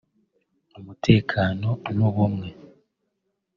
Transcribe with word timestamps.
umutekano 0.77 1.69
n’ubumwe 1.97 2.47